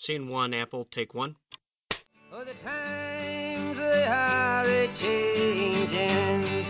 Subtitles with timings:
[0.00, 1.34] Scene one, Apple, take one.
[2.32, 6.66] Oh, the times they are a changing.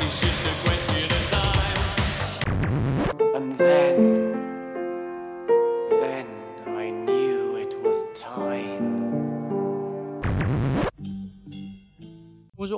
[0.00, 0.77] It's just a question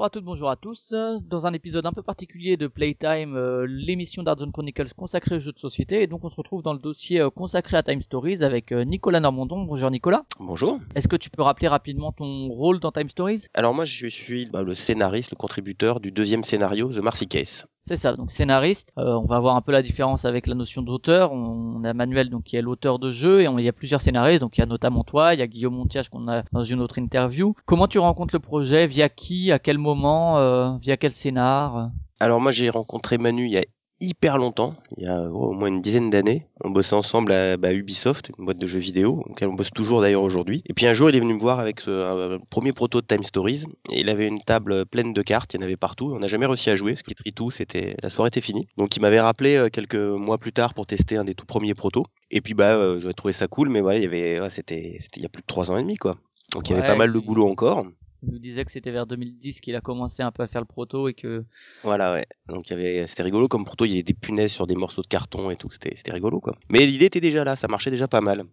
[0.00, 0.94] Bonjour à toutes, bonjour à tous.
[1.28, 5.52] Dans un épisode un peu particulier de Playtime, euh, l'émission d'Artzone Chronicles consacrée aux jeux
[5.52, 8.42] de société, et donc on se retrouve dans le dossier euh, consacré à Time Stories
[8.42, 9.64] avec euh, Nicolas Normandon.
[9.64, 10.24] Bonjour Nicolas.
[10.38, 10.80] Bonjour.
[10.94, 13.48] Est-ce que tu peux rappeler rapidement ton rôle dans Time Stories?
[13.52, 17.66] Alors moi je suis bah, le scénariste, le contributeur du deuxième scénario, The Marcy Case.
[17.90, 18.92] C'est ça, donc scénariste.
[18.98, 21.32] Euh, on va voir un peu la différence avec la notion d'auteur.
[21.32, 24.00] On, a Manuel donc qui est l'auteur de jeu et on, il y a plusieurs
[24.00, 24.40] scénaristes.
[24.42, 26.80] Donc il y a notamment toi, il y a Guillaume Montiage qu'on a dans une
[26.80, 27.52] autre interview.
[27.66, 28.86] Comment tu rencontres le projet?
[28.86, 29.50] Via qui?
[29.50, 30.38] À quel moment?
[30.38, 31.90] Euh, Via quel scénar?
[32.20, 33.64] Alors moi j'ai rencontré Manu il y a
[34.00, 36.46] hyper longtemps, il y a oh, au moins une dizaine d'années.
[36.64, 40.00] On bossait ensemble à bah, Ubisoft, une boîte de jeux vidéo, auquel on bosse toujours
[40.00, 40.62] d'ailleurs aujourd'hui.
[40.66, 43.00] Et puis un jour il est venu me voir avec ce, un, un premier proto
[43.00, 43.64] de Time Stories.
[43.90, 46.12] Et il avait une table pleine de cartes, il y en avait partout.
[46.14, 48.66] On n'a jamais réussi à jouer, parce qu'il trie tout, c'était la soirée était finie.
[48.76, 51.74] Donc il m'avait rappelé euh, quelques mois plus tard pour tester un des tout premiers
[51.74, 52.04] protos.
[52.30, 54.98] Et puis bah euh, j'avais trouvé ça cool, mais voilà, il y avait, ouais, c'était,
[55.00, 56.16] c'était il y a plus de trois ans et demi quoi.
[56.52, 57.84] Donc il y avait pas mal de boulot encore.
[58.22, 60.66] Il nous disait que c'était vers 2010 qu'il a commencé un peu à faire le
[60.66, 61.44] proto et que
[61.82, 62.26] Voilà, ouais.
[62.48, 64.74] Donc il y avait, c'était rigolo comme proto, il y avait des punaises sur des
[64.74, 66.54] morceaux de carton et tout, c'était, c'était rigolo quoi.
[66.68, 68.44] Mais l'idée était déjà là, ça marchait déjà pas mal.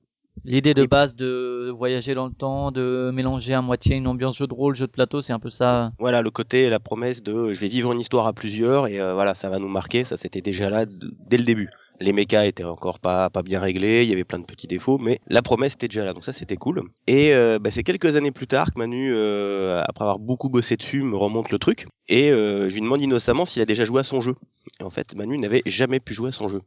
[0.46, 4.38] l'idée de Et- base de voyager dans le temps, de mélanger à moitié une ambiance
[4.38, 5.92] jeu de rôle, jeu de plateau, c'est un peu ça.
[6.00, 9.14] Voilà, le côté, la promesse de, je vais vivre une histoire à plusieurs et euh,
[9.16, 11.70] voilà, ça va nous marquer, ça c'était déjà là dès le début.
[12.00, 14.98] Les mechas étaient encore pas pas bien réglés, il y avait plein de petits défauts,
[14.98, 16.84] mais la promesse était déjà là, donc ça c'était cool.
[17.08, 20.78] Et euh, bah, c'est quelques années plus tard que Manu, euh, après avoir beaucoup bossé
[20.78, 24.02] dessus, me remonte le truc et euh, je lui demande innocemment s'il a déjà joué
[24.02, 24.36] à son jeu.
[24.80, 26.62] Et en fait, Manu n'avait jamais pu jouer à son jeu,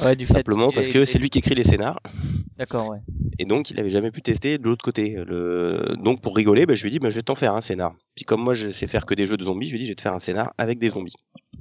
[0.00, 2.00] Ouais, du fait simplement parce que c'est lui qui écrit les scénars.
[2.56, 2.98] D'accord, ouais.
[3.38, 5.16] Et donc, il avait jamais pu tester de l'autre côté.
[5.26, 5.94] Le...
[6.02, 7.94] Donc, pour rigoler, bah, je lui ai dit, bah, je vais t'en faire un scénar.
[8.16, 9.86] Puis comme moi, je sais faire que des jeux de zombies, je lui ai dit,
[9.86, 11.14] je vais te faire un scénar avec des zombies.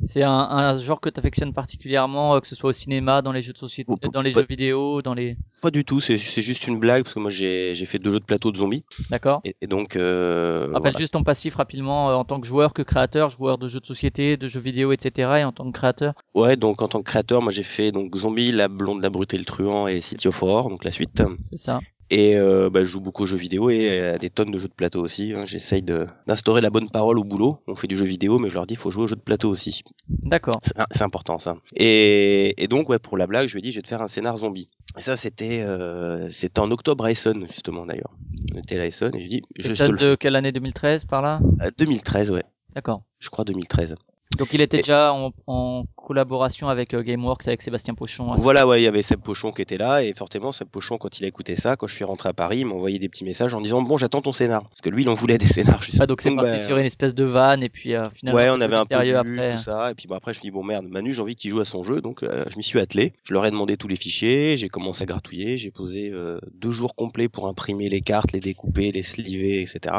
[0.06, 3.31] C'est un, un genre que tu affectionnes particulièrement, euh, que ce soit au cinéma, dans
[3.31, 5.38] les jeux de société, Oh, dans les jeux vidéo, dans les.
[5.62, 8.12] Pas du tout, c'est c'est juste une blague, parce que moi, j'ai j'ai fait deux
[8.12, 8.84] jeux de plateau de zombies.
[9.09, 9.41] D'accord.
[9.44, 10.97] Et, et donc, euh, Rappelle voilà.
[11.00, 13.85] juste ton passif rapidement euh, en tant que joueur, que créateur, joueur de jeux de
[13.85, 15.40] société, de jeux vidéo, etc.
[15.40, 16.14] Et en tant que créateur.
[16.35, 19.34] ouais, donc en tant que créateur, moi, j'ai fait donc Zombie, La Blonde, La Brute
[19.34, 21.22] et le Truand et City of Horror, donc la suite.
[21.50, 21.79] C'est ça.
[22.09, 24.69] Et euh, bah, je joue beaucoup aux jeux vidéo et à des tonnes de jeux
[24.69, 25.34] de plateau aussi.
[25.34, 25.45] hein.
[25.45, 27.59] J'essaye de- d'instaurer la bonne parole au boulot.
[27.68, 29.22] On fait du jeu vidéo, mais je leur dis, il faut jouer aux jeux de
[29.22, 29.84] plateau aussi.
[30.09, 30.62] D'accord.
[30.91, 31.57] C'est important ça.
[31.75, 34.01] Et, et donc ouais pour la blague je lui ai dit je vais te faire
[34.01, 34.69] un scénar zombie.
[34.97, 38.12] Et ça c'était euh, c'était en octobre à Essen justement d'ailleurs.
[38.56, 40.51] On était à Essen et dit je C'est te celle le de quelle année?
[40.53, 41.41] 2013 par là?
[41.59, 41.67] Fais.
[41.67, 42.44] Euh, 2013 ouais.
[42.73, 43.03] D'accord.
[43.19, 43.96] Je crois 2013.
[44.38, 48.36] Donc il était déjà en, en collaboration avec euh, GameWorks, avec Sébastien Pochon.
[48.38, 51.20] Voilà ouais il y avait Seb Pochon qui était là et forcément Seb Pochon quand
[51.20, 53.24] il a écouté ça quand je suis rentré à Paris il m'a envoyé des petits
[53.24, 55.82] messages en disant bon j'attends ton scénar parce que lui il en voulait des scénars
[55.82, 56.04] justement.
[56.04, 58.50] Ah, donc c'est parti bah, sur une espèce de vanne et puis euh, finalement Ouais,
[58.50, 59.56] on avait un peu sérieux bu, après.
[59.56, 61.50] tout ça, et puis bon après je me dis bon merde, Manu j'ai envie qu'il
[61.52, 63.14] joue à son jeu, donc euh, je m'y suis attelé.
[63.24, 66.72] Je leur ai demandé tous les fichiers, j'ai commencé à gratouiller, j'ai posé euh, deux
[66.72, 69.96] jours complets pour imprimer les cartes, les découper, les sliver, etc.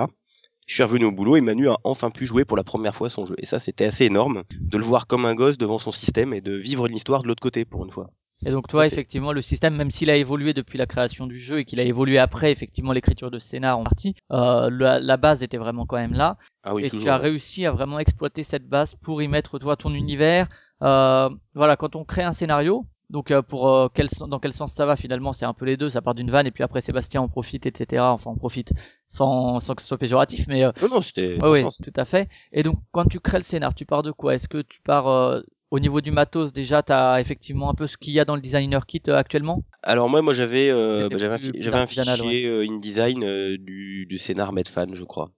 [0.69, 3.09] Je suis revenu au boulot et Manu a enfin pu jouer pour la première fois
[3.09, 3.35] son jeu.
[3.39, 6.43] Et ça c'était assez énorme de le voir comme un gosse devant son système et
[6.43, 8.11] de vivre l'histoire de l'autre côté pour une fois.
[8.47, 11.59] Et donc toi, effectivement, le système, même s'il a évolué depuis la création du jeu
[11.61, 15.43] et qu'il a évolué après, effectivement, l'écriture de scénar en partie, euh, la, la base
[15.43, 16.37] était vraiment quand même là.
[16.63, 17.03] Ah oui, et toujours.
[17.05, 20.49] tu as réussi à vraiment exploiter cette base pour y mettre toi ton univers.
[20.83, 24.73] Euh, voilà, quand on crée un scénario, donc euh, pour euh, quel, dans quel sens
[24.73, 25.91] ça va finalement, c'est un peu les deux.
[25.91, 28.13] Ça part d'une vanne et puis après Sébastien en profite, etc.
[28.13, 28.73] Enfin, on profite
[29.09, 31.39] sans, sans que ce soit péjoratif, mais euh, Non non, c'était
[31.85, 32.29] tout à fait.
[32.53, 34.35] Et donc, quand tu crées le scénar, tu pars de quoi?
[34.35, 37.87] Est-ce que tu pars euh, au niveau du matos déjà Tu as effectivement un peu
[37.87, 39.63] ce qu'il y a dans le designer kit euh, actuellement?
[39.83, 44.07] Alors moi moi j'avais euh, bah, j'avais un, fi- un fichier euh, InDesign euh, du,
[44.07, 45.31] du scénar Medfan, je crois.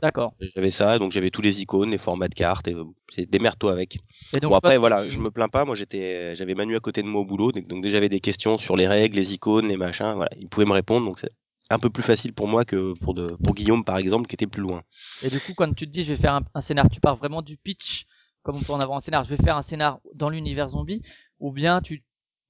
[0.00, 0.34] D'accord.
[0.40, 3.72] J'avais ça, donc j'avais tous les icônes, les formats de cartes, et euh, c'est démerde-toi
[3.72, 3.98] avec.
[4.34, 7.02] Et donc, bon après voilà, je me plains pas, moi j'étais, j'avais Manu à côté
[7.02, 9.68] de moi au boulot, donc, donc déjà j'avais des questions sur les règles, les icônes,
[9.68, 11.30] les machins, voilà, il pouvait me répondre, donc c'est
[11.70, 14.46] un peu plus facile pour moi que pour de, pour Guillaume par exemple qui était
[14.46, 14.82] plus loin.
[15.22, 17.16] Et du coup, quand tu te dis je vais faire un, un scénar, tu pars
[17.16, 18.06] vraiment du pitch,
[18.42, 21.02] comme on peut en avoir un scénar, je vais faire un scénar dans l'univers zombie,
[21.40, 22.02] ou bien tu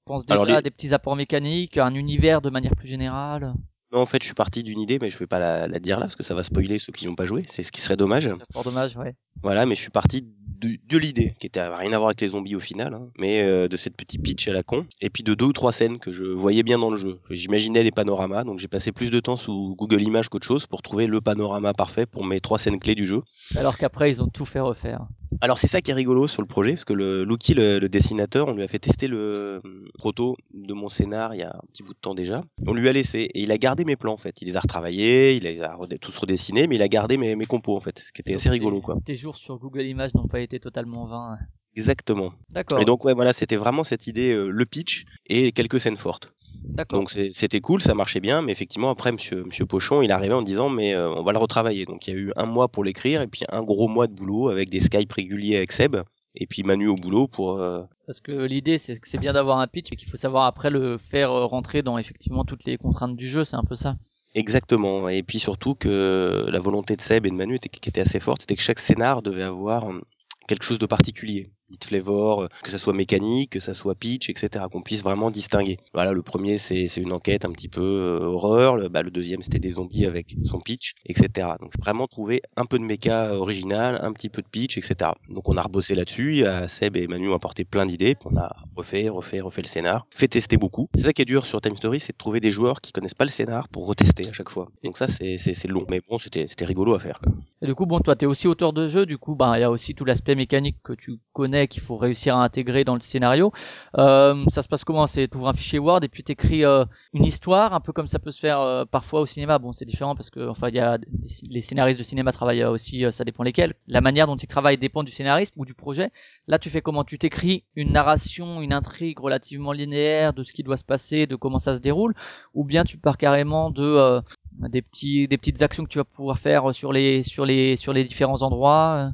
[0.05, 3.53] penses déjà Alors, les- à des petits apports mécaniques, un univers de manière plus générale?
[3.91, 5.99] Non, en fait, je suis parti d'une idée, mais je vais pas la, la dire
[5.99, 7.45] là parce que ça va spoiler ceux qui n'ont pas joué.
[7.49, 8.29] C'est ce qui serait dommage.
[8.29, 9.15] C'est fort dommage, ouais.
[9.43, 12.29] Voilà, mais je suis parti de, de l'idée qui était rien à voir avec les
[12.29, 15.21] zombies au final, hein, mais euh, de cette petite pitch à la con, et puis
[15.23, 17.19] de deux ou trois scènes que je voyais bien dans le jeu.
[17.29, 20.81] J'imaginais des panoramas, donc j'ai passé plus de temps sous Google Images qu'autre chose pour
[20.81, 23.21] trouver le panorama parfait pour mes trois scènes clés du jeu.
[23.55, 25.05] Alors qu'après, ils ont tout fait refaire.
[25.41, 27.89] Alors c'est ça qui est rigolo sur le projet, parce que le Lucky, le, le
[27.89, 31.49] dessinateur, on lui a fait tester le hum, proto de mon scénar il y a
[31.49, 32.43] un petit bout de temps déjà.
[32.65, 34.41] On lui a laissé et il a gardé mes plans en fait.
[34.41, 37.45] Il les a retravaillés, il les a tous redessinés, mais il a gardé mes, mes
[37.45, 38.97] compos en fait, ce qui était assez rigolo tes- quoi.
[39.05, 41.37] Tes jours sur Google Images n'ont pas été totalement vains.
[41.75, 42.31] Exactement.
[42.49, 42.79] D'accord.
[42.79, 46.31] Et donc ouais voilà, c'était vraiment cette idée, euh, le pitch et quelques scènes fortes.
[46.63, 46.99] D'accord.
[46.99, 50.33] Donc c'est- c'était cool, ça marchait bien, mais effectivement après Monsieur Monsieur Pochon, il arrivé
[50.33, 51.85] en disant mais euh, on va le retravailler.
[51.85, 54.13] Donc il y a eu un mois pour l'écrire et puis un gros mois de
[54.13, 55.95] boulot avec des Skype réguliers avec Seb
[56.35, 59.59] et puis Manu au boulot pour euh, Parce que l'idée, c'est que c'est bien d'avoir
[59.59, 62.77] un pitch, mais qu'il faut savoir après le faire euh, rentrer dans effectivement toutes les
[62.77, 63.95] contraintes du jeu, c'est un peu ça.
[64.33, 65.07] Exactement.
[65.07, 68.19] Et puis surtout que la volonté de Seb et de Manu était, qui était assez
[68.19, 70.01] forte, c'était que chaque scénar devait avoir euh,
[70.49, 71.51] quelque chose de particulier.
[71.69, 74.65] Beat flavor, euh, que ça soit mécanique, que ça soit pitch, etc.
[74.71, 75.77] Qu'on puisse vraiment distinguer.
[75.93, 78.75] Voilà, le premier c'est une enquête un petit peu euh, horreur.
[78.75, 81.47] Le, bah, le deuxième c'était des zombies avec son pitch, etc.
[81.59, 85.11] Donc vraiment trouver un peu de méca original, un petit peu de pitch, etc.
[85.29, 86.45] Donc on a rebossé là-dessus.
[86.45, 88.15] euh, Seb et Manu ont apporté plein d'idées.
[88.25, 90.89] On a refait, refait, refait le scénar, fait tester beaucoup.
[90.95, 93.13] C'est ça qui est dur sur Time Story, c'est de trouver des joueurs qui connaissent
[93.13, 94.69] pas le scénar pour retester à chaque fois.
[94.83, 97.19] Donc ça c'est long, mais bon c'était rigolo à faire.
[97.61, 99.63] Et du coup, bon, toi, t'es aussi auteur de jeu, du coup, bah, il y
[99.63, 103.01] a aussi tout l'aspect mécanique que tu connais, qu'il faut réussir à intégrer dans le
[103.01, 103.51] scénario.
[103.97, 105.07] Euh, ça se passe comment?
[105.07, 108.19] C'est t'ouvres un fichier Word et puis t'écris euh, une histoire, un peu comme ça
[108.19, 109.57] peut se faire euh, parfois au cinéma.
[109.59, 111.07] Bon, c'est différent parce que, enfin, il y a des-
[111.49, 113.73] les scénaristes de cinéma travaillent euh, aussi, ça dépend lesquels.
[113.87, 116.11] La manière dont ils travaillent dépend du scénariste ou du projet.
[116.47, 117.03] Là, tu fais comment?
[117.03, 121.35] Tu t'écris une narration, une intrigue relativement linéaire de ce qui doit se passer, de
[121.35, 122.13] comment ça se déroule,
[122.53, 124.21] ou bien tu pars carrément de
[124.69, 127.93] des petits des petites actions que tu vas pouvoir faire sur les sur les sur
[127.93, 129.11] les différents endroits.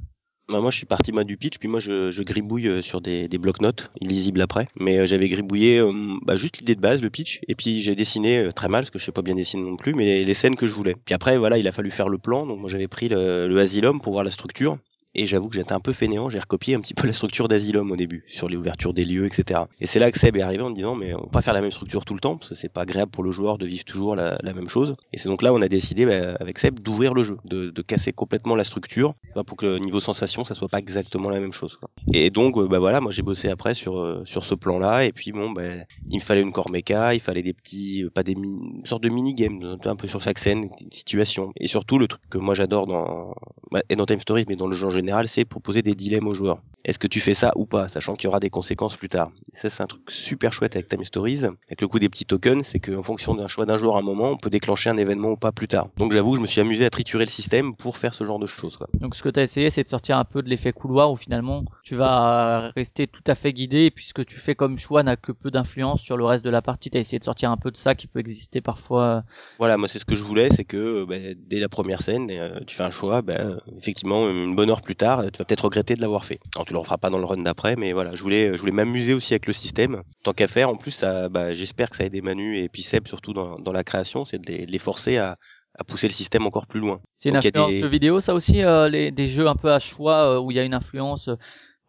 [0.49, 2.99] Bah, moi, je suis parti moi du pitch, puis moi je, je gribouille euh, sur
[2.99, 4.67] des, des blocs-notes, illisibles après.
[4.75, 5.93] Mais euh, j'avais gribouillé euh,
[6.23, 8.89] bah, juste l'idée de base, le pitch, et puis j'ai dessiné euh, très mal, parce
[8.91, 10.95] que je sais pas bien dessiner non plus, mais les, les scènes que je voulais.
[11.05, 13.59] Puis après, voilà, il a fallu faire le plan, donc moi j'avais pris le, le
[13.59, 14.77] Asylum pour voir la structure.
[15.13, 17.92] Et j'avoue que j'étais un peu fainéant, j'ai recopié un petit peu la structure d'Asylum
[17.92, 19.62] au début, sur les ouvertures des lieux, etc.
[19.81, 21.54] Et c'est là que Seb est arrivé en me disant, mais on va pas faire
[21.54, 23.66] la même structure tout le temps, parce que c'est pas agréable pour le joueur de
[23.66, 24.96] vivre toujours la, la même chose.
[25.13, 27.81] Et c'est donc là on a décidé, bah, avec Seb, d'ouvrir le jeu, de, de
[27.81, 31.40] casser complètement la structure, bah, pour que le niveau sensation, ça soit pas exactement la
[31.40, 31.78] même chose.
[31.78, 31.90] Quoi.
[32.13, 35.12] Et donc, euh, bah voilà, moi j'ai bossé après sur euh, sur ce plan-là, et
[35.12, 35.63] puis bon, bah,
[36.10, 39.04] il me fallait une core méca, il fallait des petits, euh, pas des une sorte
[39.04, 41.52] de mini-game, un peu sur chaque scène, situation.
[41.58, 43.36] Et surtout, le truc que moi j'adore dans,
[43.72, 46.33] bah, et dans Time Stories, mais dans le en général, c'est proposer des dilemmes aux
[46.33, 46.62] joueurs.
[46.83, 49.31] Est-ce que tu fais ça ou pas, sachant qu'il y aura des conséquences plus tard.
[49.53, 52.25] Et ça, c'est un truc super chouette avec Time Stories, avec le coup des petits
[52.25, 54.98] tokens, c'est qu'en fonction d'un choix d'un joueur à un moment, on peut déclencher un
[54.98, 55.89] événement ou pas plus tard.
[55.98, 58.48] Donc j'avoue, je me suis amusé à triturer le système pour faire ce genre de
[58.48, 58.77] choses.
[58.77, 58.88] Quoi.
[59.00, 61.18] Donc ce que tu as essayé, c'est de sortir un peu de l'effet couloir où
[61.18, 65.31] finalement tu vas rester tout à fait guidé puisque tu fais comme choix n'a que
[65.31, 66.89] peu d'influence sur le reste de la partie.
[66.89, 69.24] Tu as essayé de sortir un peu de ça qui peut exister parfois.
[69.59, 71.15] Voilà, moi c'est ce que je voulais, c'est que bah,
[71.48, 74.90] dès la première scène, euh, tu fais un choix, bah, effectivement, une bonne heure plus
[74.95, 76.39] tard, tu vas peut-être regretter de l'avoir fait.
[76.55, 78.71] Alors tu le referas pas dans le run d'après, mais voilà, je voulais, je voulais
[78.71, 80.01] m'amuser aussi avec le système.
[80.23, 82.83] Tant qu'à faire, en plus, ça, bah, j'espère que ça a aidé Manu et puis
[82.83, 85.38] Seb surtout dans, dans la création, c'est de les, de les forcer à,
[85.77, 86.99] à pousser le système encore plus loin.
[87.15, 89.71] C'est une Donc, influence des- jeu vidéo, ça aussi, euh, les, des jeux un peu
[89.71, 91.35] à choix euh, où il y a une influence euh,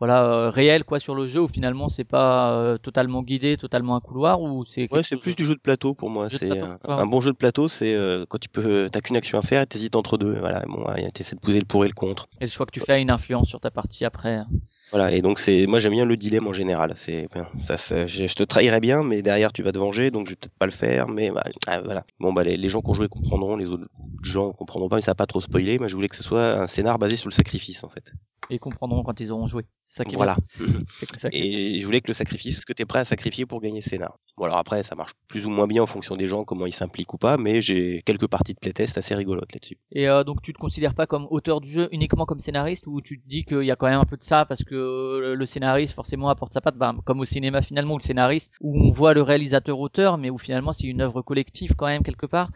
[0.03, 3.95] voilà euh, réelle quoi sur le jeu où finalement c'est pas euh, totalement guidé, totalement
[3.95, 6.29] un couloir ou c'est Ouais, c'est plus du jeu de plateau pour moi.
[6.29, 6.79] C'est un, ouais.
[6.89, 9.63] un bon jeu de plateau, c'est euh, quand tu peux, t'as qu'une action à faire
[9.63, 10.37] et t'hésites entre deux.
[10.41, 10.85] Voilà, bon,
[11.15, 12.27] t'essaies de poser le pour et le contre.
[12.41, 14.43] et le choix que tu fais a une influence sur ta partie après.
[14.91, 16.93] Voilà, et donc c'est, moi j'aime bien le dilemme en général.
[16.99, 20.11] C'est, ben, ça, ça- je, je te trahirais bien, mais derrière tu vas te venger,
[20.11, 22.05] donc je vais peut-être pas le faire, mais bah, ah, voilà.
[22.21, 23.87] Bon bah les, les gens qui ont joué comprendront, les autres
[24.23, 25.79] gens comprendront pas, mais ça va pas trop spoiler.
[25.79, 28.05] Moi je voulais que ce soit un scénar basé sur le sacrifice en fait.
[28.53, 29.65] Et comprendront quand ils auront joué.
[29.83, 30.37] C'est ça qui est Voilà.
[31.17, 31.41] ça qui est
[31.77, 33.89] Et je voulais que le sacrifice, ce que t'es prêt à sacrifier pour gagner ce
[33.91, 34.19] scénar.
[34.37, 36.73] Bon alors après ça marche plus ou moins bien en fonction des gens, comment ils
[36.75, 39.79] s'impliquent ou pas, mais j'ai quelques parties de playtest assez rigolotes là-dessus.
[39.91, 43.01] Et euh, donc tu te considères pas comme auteur du jeu uniquement comme scénariste ou
[43.01, 45.35] tu te dis qu'il y a quand même un peu de ça parce que euh,
[45.35, 48.79] le scénariste forcément apporte sa patte, bah, comme au cinéma finalement où le scénariste où
[48.87, 52.27] on voit le réalisateur auteur mais où finalement c'est une œuvre collective quand même quelque
[52.27, 52.51] part.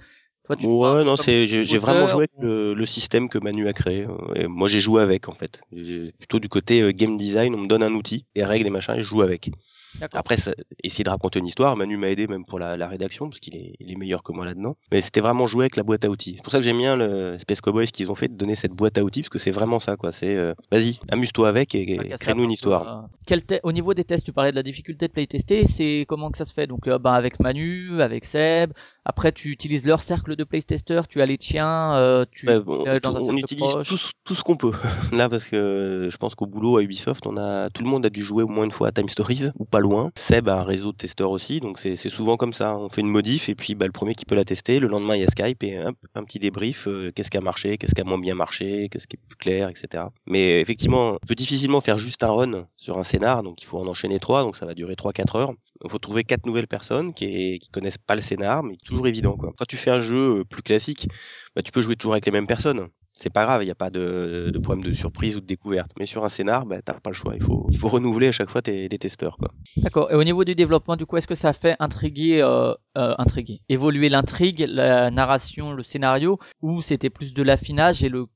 [0.46, 3.72] Toi tu Ouais, non, c'est, j'ai, vraiment joué avec le, le système que Manu a
[3.72, 4.06] créé.
[4.06, 5.60] euh, Et moi, j'ai joué avec, en fait.
[6.18, 8.94] Plutôt du côté euh, game design, on me donne un outil, des règles, des machins,
[8.94, 9.50] et je joue avec.
[10.12, 13.28] Après, ça, essayer de raconter une histoire, Manu m'a aidé même pour la, la rédaction,
[13.28, 14.76] parce qu'il est, il est meilleur que moi là-dedans.
[14.92, 16.34] Mais c'était vraiment jouer avec la boîte à outils.
[16.36, 18.72] C'est pour ça que j'aime bien le Space Cowboys qu'ils ont fait, de donner cette
[18.72, 20.12] boîte à outils, parce que c'est vraiment ça, quoi.
[20.12, 23.04] C'est, euh, vas-y, amuse-toi avec et, crée-nous un une histoire.
[23.04, 26.30] euh, quel Au niveau des tests, tu parlais de la difficulté de playtester, c'est comment
[26.30, 26.66] que ça se fait?
[26.66, 28.72] Donc euh, bah, avec Manu, avec Seb,
[29.04, 32.84] après tu utilises leur cercle de playtesters, tu as les tiens, euh, tu Ouais, bon,
[33.02, 34.72] dans un on utilise tout, tout ce qu'on peut.
[35.12, 38.10] Là, parce que je pense qu'au boulot à Ubisoft, on a tout le monde a
[38.10, 39.85] dû jouer au moins une fois à Time Stories ou pas loin.
[40.16, 42.76] Seb a un réseau de testeurs aussi, donc c'est souvent comme ça.
[42.76, 45.16] On fait une modif et puis bah, le premier qui peut la tester, le lendemain
[45.16, 48.00] il y a Skype et un petit débrief, euh, qu'est-ce qui a marché, qu'est-ce qui
[48.00, 50.04] a moins bien marché, qu'est-ce qui est plus clair, etc.
[50.26, 53.78] Mais effectivement, on peut difficilement faire juste un run sur un scénar, donc il faut
[53.78, 55.52] en enchaîner trois, donc ça va durer 3-4 heures.
[55.84, 59.36] Il faut trouver quatre nouvelles personnes qui, qui connaissent pas le scénar, mais toujours évident.
[59.36, 61.08] Quand tu fais un jeu euh, plus classique,
[61.54, 62.88] bah, tu peux jouer toujours avec les mêmes personnes
[63.18, 65.90] c'est pas grave, il n'y a pas de, de, problème de surprise ou de découverte.
[65.98, 67.34] Mais sur un scénar, bah, t'as pas le choix.
[67.34, 69.50] Il faut, il faut renouveler à chaque fois tes, les testeurs, quoi.
[69.78, 70.10] D'accord.
[70.12, 73.62] Et au niveau du développement, du coup, est-ce que ça fait intriguer, euh, euh, intriguer,
[73.68, 78.26] évoluer l'intrigue, la narration, le scénario, ou c'était plus de l'affinage et le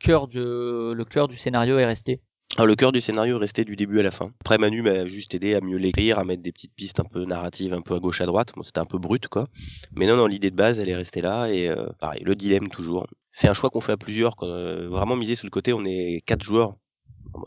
[0.00, 2.22] cœur de, le cœur du scénario est resté?
[2.56, 4.30] Alors, le cœur du scénario est resté du début à la fin.
[4.40, 7.24] Après, Manu m'a juste aidé à mieux l'écrire, à mettre des petites pistes un peu
[7.24, 8.52] narratives, un peu à gauche à droite.
[8.54, 9.46] Bon, c'était un peu brut, quoi.
[9.94, 11.48] Mais non, non, l'idée de base, elle est restée là.
[11.48, 13.06] Et euh, pareil, le dilemme toujours.
[13.32, 14.36] C'est un choix qu'on fait à plusieurs.
[14.36, 16.74] Quand, euh, vraiment misé sur le côté, on est quatre joueurs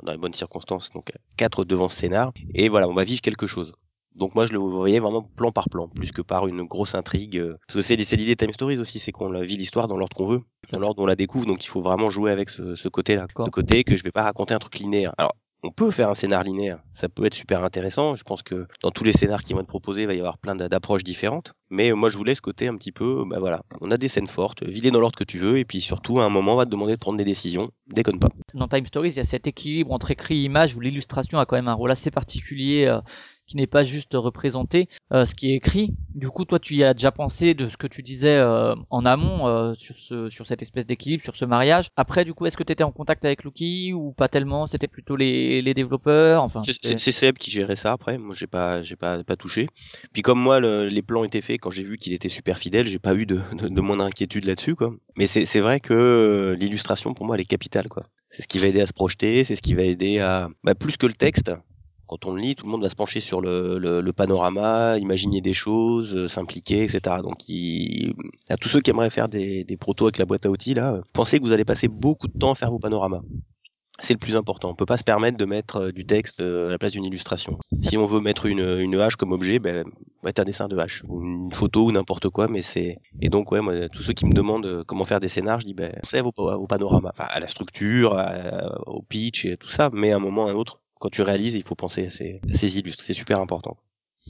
[0.04, 2.32] dans les bonnes circonstances, donc quatre devant ce scénar.
[2.54, 3.74] Et voilà, on va vivre quelque chose.
[4.16, 7.38] Donc moi je le voyais vraiment plan par plan, plus que par une grosse intrigue.
[7.38, 9.98] euh, Parce que c'est c'est l'idée Time Stories aussi, c'est qu'on la vit l'histoire dans
[9.98, 12.50] l'ordre qu'on veut, dans l'ordre où on la découvre, donc il faut vraiment jouer avec
[12.50, 13.28] ce, ce côté-là.
[13.38, 15.14] Ce côté que je vais pas raconter un truc linéaire.
[15.18, 18.16] Alors on peut faire un scénar linéaire, ça peut être super intéressant.
[18.16, 20.38] Je pense que dans tous les scénars qui vont être proposés, il va y avoir
[20.38, 21.54] plein d'a- d'approches différentes.
[21.70, 24.08] Mais euh, moi, je voulais ce côté un petit peu, bah voilà, on a des
[24.08, 26.58] scènes fortes, vis-les dans l'ordre que tu veux, et puis surtout, à un moment, on
[26.58, 27.72] va te demander de prendre des décisions.
[27.88, 28.30] Déconne pas.
[28.54, 31.46] Dans Time Stories, il y a cet équilibre entre écrit et image où l'illustration a
[31.46, 33.02] quand même un rôle assez particulier euh,
[33.48, 35.94] qui n'est pas juste représenté euh, ce qui est écrit.
[36.14, 39.06] Du coup, toi, tu y as déjà pensé de ce que tu disais euh, en
[39.06, 41.90] amont euh, sur ce sur cette espèce d'équilibre, sur ce mariage.
[41.96, 44.68] Après, du coup, est-ce que tu étais en contact avec Lucky ou pas tellement?
[44.68, 46.44] C'était plutôt les, les développeurs?
[46.44, 48.18] Enfin, C'est- Seb qui gérait ça après.
[48.18, 49.68] Moi, j'ai pas, j'ai pas, pas touché.
[50.14, 52.88] Puis comme moi, le- les plans étaient faits, quand j'ai vu qu'il était super fidèle,
[52.88, 54.94] j'ai pas eu de, de, de moindre inquiétude là-dessus, quoi.
[55.16, 58.04] Mais c'est vrai que euh, l'illustration, pour moi, elle est capitale, quoi.
[58.32, 60.76] C'est ce qui va aider à se projeter, c'est ce qui va aider à, bah,
[60.76, 61.52] plus que le texte.
[62.08, 64.98] Quand on le lit, tout le monde va se pencher sur le, le, le panorama,
[64.98, 67.18] imaginer des choses, euh, s'impliquer, etc.
[67.24, 68.14] Donc, il...
[68.50, 71.02] à tous ceux qui aimeraient faire des, des protos avec la boîte à outils, là,
[71.14, 73.22] pensez que vous allez passer beaucoup de temps à faire vos panoramas.
[74.00, 74.70] C'est le plus important.
[74.70, 77.06] On peut pas se permettre de mettre euh, du texte euh, à la place d'une
[77.06, 77.58] illustration.
[77.82, 79.86] Si on veut mettre une, une hache comme objet, ben,
[80.22, 83.52] mettre un dessin de hache, ou une photo ou n'importe quoi, mais c'est et donc
[83.52, 86.18] ouais, moi, tous ceux qui me demandent comment faire des scénars, je dis ben, pensez
[86.18, 86.34] à vos,
[86.68, 88.22] panoramas, Enfin, à la structure,
[88.86, 91.22] au pitch et tout ça, mais à un moment ou à un autre, quand tu
[91.22, 93.78] réalises, il faut penser à ces, à ces illustres, c'est super important.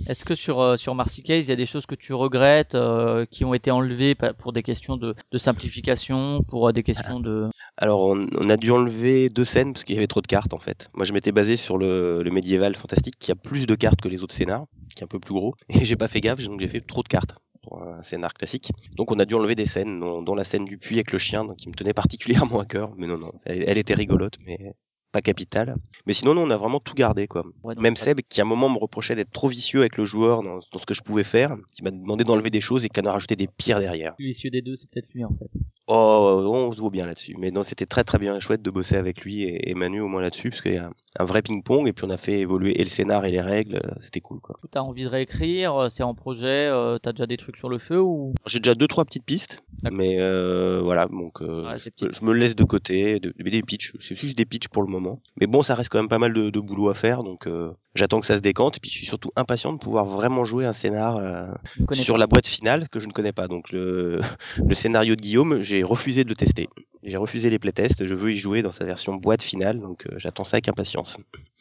[0.07, 2.75] Est-ce que sur euh, sur Marcy Case, il y a des choses que tu regrettes
[2.75, 7.19] euh, qui ont été enlevées pour des questions de, de simplification, pour euh, des questions
[7.21, 10.27] de Alors on, on a dû enlever deux scènes parce qu'il y avait trop de
[10.27, 10.89] cartes en fait.
[10.93, 14.09] Moi je m'étais basé sur le, le médiéval fantastique qui a plus de cartes que
[14.09, 16.59] les autres scénars, qui est un peu plus gros, et j'ai pas fait gaffe, donc
[16.59, 18.71] j'ai fait trop de cartes pour un scénar classique.
[18.97, 21.19] Donc on a dû enlever des scènes, dont, dont la scène du puits avec le
[21.19, 24.35] chien, donc, qui me tenait particulièrement à cœur, mais non non, elle, elle était rigolote,
[24.45, 24.75] mais
[25.15, 25.77] pas capitale.
[26.05, 27.45] Mais sinon non, on a vraiment tout gardé quoi.
[27.63, 30.43] Ouais, Même Seb qui à un moment me reprochait d'être trop vicieux avec le joueur
[30.43, 32.99] dans, dans ce que je pouvais faire, qui m'a demandé d'enlever des choses et qui
[32.99, 34.13] en a rajouté des pires derrière.
[34.17, 35.49] plus vicieux des deux, c'est peut-être lui en fait.
[35.87, 37.35] Oh, on se vaut bien là-dessus.
[37.37, 40.07] Mais non, c'était très très bien chouette de bosser avec lui et, et Manu au
[40.07, 42.39] moins là-dessus, parce qu'il y a un, un vrai ping-pong et puis on a fait
[42.39, 44.57] évoluer et le scénar et les règles, euh, c'était cool quoi.
[44.71, 47.77] T'as envie de réécrire, euh, c'est en projet, euh, t'as déjà des trucs sur le
[47.77, 48.33] feu ou?
[48.47, 52.55] J'ai déjà deux trois petites pistes, mais euh, voilà, donc euh, Ouais, je me laisse
[52.55, 55.21] de côté, de, des pitchs, c'est juste des pitchs pour le moment.
[55.39, 57.71] Mais bon, ça reste quand même pas mal de, de boulot à faire, donc euh,
[57.95, 60.65] j'attends que ça se décante et puis je suis surtout impatient de pouvoir vraiment jouer
[60.65, 61.47] un scénar euh,
[61.93, 63.47] sur la boîte finale que je ne connais pas.
[63.47, 64.21] Donc le,
[64.57, 66.69] le scénario de Guillaume, j'ai refusé de le tester.
[67.03, 70.15] J'ai refusé les playtests, je veux y jouer dans sa version boîte finale, donc euh,
[70.17, 71.17] j'attends ça avec impatience.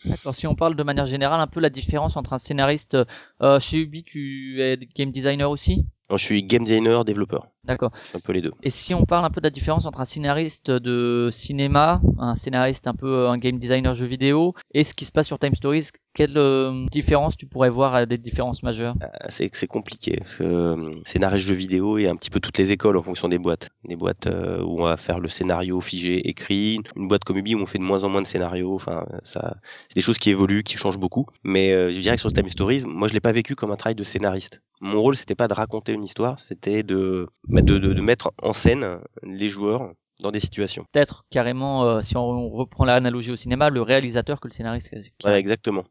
[0.07, 0.35] D'accord.
[0.35, 2.97] Si on parle de manière générale, un peu la différence entre un scénariste
[3.43, 5.85] euh, chez Ubi, tu es game designer aussi?
[6.09, 7.93] Donc, je suis game designer, développeur, D'accord.
[8.15, 8.53] un peu les deux.
[8.63, 12.37] Et si on parle un peu de la différence entre un scénariste de cinéma, un
[12.37, 15.39] scénariste un peu euh, un game designer jeu vidéo, et ce qui se passe sur
[15.39, 18.95] Time Stories, quelle euh, différence tu pourrais voir à des différences majeures?
[19.03, 20.21] Euh, C'est c'est compliqué.
[20.41, 23.69] euh, scénariste jeu vidéo, a un petit peu toutes les écoles en fonction des boîtes.
[23.85, 27.55] Des boîtes euh, où on va faire le scénario figé, écrit, une boîte comme Ubi
[27.55, 28.75] où on fait de moins en moins de scénarios.
[28.75, 29.57] Enfin, ça,
[29.89, 31.27] c'est des choses qui évoluent, qui changent beaucoup.
[31.43, 33.77] Mais euh, je dirais que sur Time Stories, moi je l'ai pas vécu comme un
[33.77, 34.61] travail de scénariste.
[34.81, 37.29] Mon rôle, c'était pas de raconter une histoire, c'était de,
[37.63, 40.85] de, de, de mettre en scène les joueurs dans des situations.
[40.93, 44.91] Peut-être carrément, euh, si on reprend l'analogie au cinéma, le réalisateur que le scénariste.
[44.91, 45.85] qui- Voilà, exactement.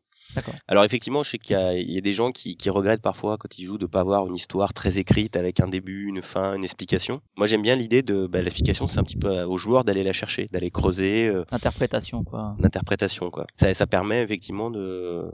[0.68, 3.60] Alors effectivement, je sais qu'il y y a des gens qui, qui regrettent parfois quand
[3.60, 6.64] ils jouent de pas avoir une histoire très écrite avec un début, une fin, une
[6.64, 7.22] explication.
[7.38, 10.14] Moi, j'aime bien l'idée de bah, l'explication, c'est un petit peu aux joueurs d'aller la
[10.14, 12.56] chercher, d'aller creuser euh, Interprétation, quoi.
[12.60, 13.46] l'interprétation, quoi.
[13.58, 15.30] Ça, ça permet effectivement de,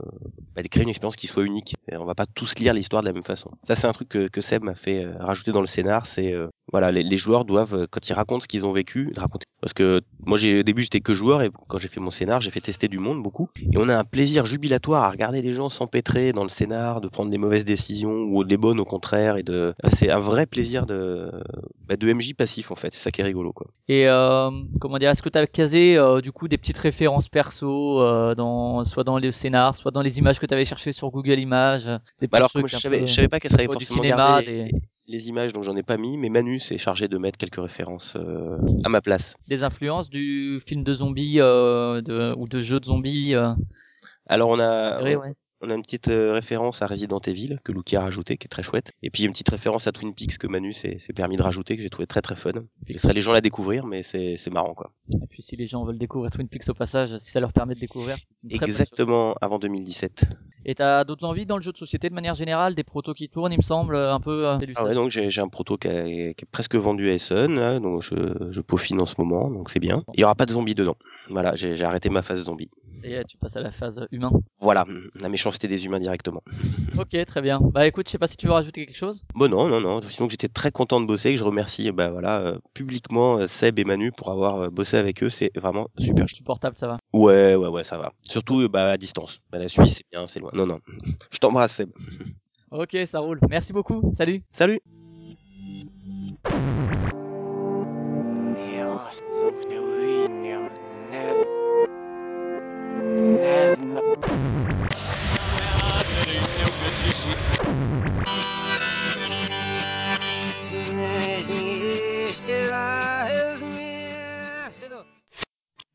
[0.54, 1.74] bah, de créer une expérience qui soit unique.
[1.98, 3.50] On va pas tous lire l'histoire de la même façon.
[3.66, 6.06] Ça, c'est un truc que, que Seb m'a fait euh, rajouter dans le scénar.
[6.06, 9.12] C'est euh, voilà, les, les joueurs doivent, euh, quand ils racontent ce qu'ils ont vécu,
[9.16, 9.46] raconter.
[9.60, 12.40] Parce que moi, j'ai au début, j'étais que joueur et quand j'ai fait mon scénar,
[12.40, 13.50] j'ai fait tester du monde beaucoup.
[13.60, 17.08] Et on a un plaisir jubilatoire à regarder les gens s'empêtrer dans le scénar, de
[17.08, 19.36] prendre des mauvaises décisions ou des bonnes au contraire.
[19.36, 21.30] Et de, c'est un vrai plaisir de,
[21.86, 22.94] bah, de MJ passif en fait.
[22.94, 23.66] C'est ça qui est rigolo quoi.
[23.88, 27.28] Et euh, comment dire, est-ce que tu as casé euh, du coup des petites références
[27.28, 30.92] perso euh, dans soit dans les scénars, soit dans les images que tu avais cherchées
[30.92, 33.64] sur Google Images, des Bah petits alors, moi, je savais, je savais pas qu'elle serait
[33.64, 34.70] soit du cinéma, des,
[35.06, 36.16] les images, donc j'en ai pas mis.
[36.16, 39.34] Mais Manu s'est chargé de mettre quelques références euh, à ma place.
[39.48, 43.52] des influences du film de zombies euh, de, ou de jeux de zombies euh,
[44.26, 45.34] Alors on a, ouais.
[45.62, 48.48] On a une petite euh, référence à Resident Evil que Lucky a rajouté, qui est
[48.48, 48.92] très chouette.
[49.02, 51.82] Et puis une petite référence à Twin Peaks que Manu s'est permis de rajouter, que
[51.82, 52.52] j'ai trouvé très très fun.
[52.86, 54.92] Je laisserai les gens la découvrir, mais c'est marrant quoi.
[55.12, 57.74] Et puis si les gens veulent découvrir Twin Peaks au passage, si ça leur permet
[57.74, 58.62] de découvrir, c'est.
[58.62, 60.24] Exactement avant 2017.
[60.64, 63.28] Et t'as d'autres envies dans le jeu de société de manière générale, des protos qui
[63.28, 64.46] tournent, il me semble, un peu.
[64.46, 67.58] euh, Ah ouais, donc j'ai un proto qui est, qui est presque vendu à Essen,
[67.58, 68.14] hein, donc je,
[68.50, 70.02] je peaufine en ce moment, donc c'est bien.
[70.14, 70.96] Il y aura pas de zombies dedans.
[71.28, 72.68] Voilà, j'ai arrêté ma phase zombie.
[73.02, 74.30] Et euh, tu passes à la phase humain.
[74.60, 74.84] Voilà,
[75.18, 76.42] la méchanceté des humains directement.
[76.98, 77.58] Ok, très bien.
[77.72, 79.22] Bah écoute, je sais pas si tu veux rajouter quelque chose.
[79.34, 80.02] Bon non, non, non.
[80.02, 83.38] Sinon que j'étais très content de bosser, et que je remercie bah voilà euh, publiquement
[83.38, 86.28] euh, Seb et Manu pour avoir euh, bossé avec eux, c'est vraiment super.
[86.28, 86.98] Supportable, ça va.
[87.14, 88.12] Ouais, ouais, ouais, ça va.
[88.28, 89.38] Surtout euh, bah à distance.
[89.50, 90.49] Bah, la Suisse c'est bien, c'est loin.
[90.52, 90.80] Non, non.
[91.30, 91.90] Je t'embrasse Seb.
[92.70, 93.40] Ok, ça roule.
[93.48, 94.12] Merci beaucoup.
[94.16, 94.42] Salut.
[94.52, 94.80] Salut.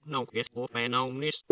[0.07, 1.43] No, it's open on this.